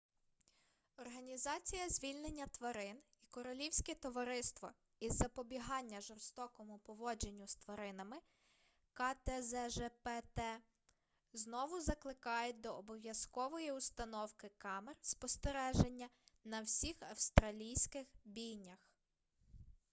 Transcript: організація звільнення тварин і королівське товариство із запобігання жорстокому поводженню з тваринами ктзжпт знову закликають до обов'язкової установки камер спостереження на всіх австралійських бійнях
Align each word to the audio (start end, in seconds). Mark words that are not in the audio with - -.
організація 0.97 1.89
звільнення 1.89 2.47
тварин 2.47 2.97
і 3.23 3.25
королівське 3.25 3.95
товариство 3.95 4.71
із 4.99 5.13
запобігання 5.17 6.01
жорстокому 6.01 6.77
поводженню 6.83 7.47
з 7.47 7.55
тваринами 7.55 8.17
ктзжпт 8.93 10.39
знову 11.33 11.81
закликають 11.81 12.61
до 12.61 12.69
обов'язкової 12.77 13.71
установки 13.71 14.51
камер 14.57 14.95
спостереження 15.01 16.09
на 16.43 16.61
всіх 16.61 16.95
австралійських 17.01 18.07
бійнях 18.25 18.79